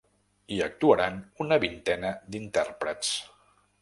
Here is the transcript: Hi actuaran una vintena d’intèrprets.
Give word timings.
Hi 0.53 0.55
actuaran 0.67 1.19
una 1.45 1.59
vintena 1.65 2.15
d’intèrprets. 2.33 3.13